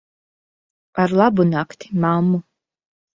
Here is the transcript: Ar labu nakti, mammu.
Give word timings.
Ar 1.03 1.09
labu 1.19 1.43
nakti, 1.51 1.85
mammu. 2.01 2.37